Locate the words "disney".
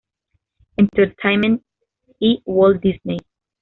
2.81-3.17